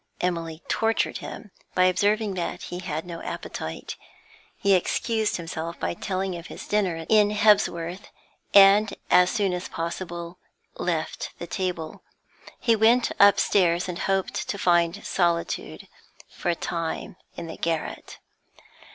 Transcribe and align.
Emily 0.19 0.63
tortured 0.67 1.19
him 1.19 1.51
by 1.75 1.83
observing 1.83 2.33
that 2.33 2.63
he 2.63 2.79
had 2.79 3.05
no 3.05 3.21
appetite. 3.21 3.97
He 4.57 4.73
excused 4.73 5.37
himself 5.37 5.79
by 5.79 5.93
telling 5.93 6.35
of 6.35 6.47
his 6.47 6.67
dinner 6.67 7.05
in 7.07 7.29
Hebsworth, 7.29 8.09
and, 8.51 8.95
as 9.11 9.29
soon 9.29 9.53
as 9.53 9.69
possible, 9.69 10.39
left 10.73 11.33
the 11.37 11.45
table. 11.45 12.01
He 12.59 12.75
went 12.75 13.11
upstairs 13.19 13.87
and 13.87 13.99
hoped 13.99 14.49
to 14.49 14.57
find 14.57 15.05
solitude 15.05 15.87
for 16.27 16.49
a 16.49 16.55
time 16.55 17.15
in 17.37 17.45
the 17.45 17.57
garret. 17.57 18.17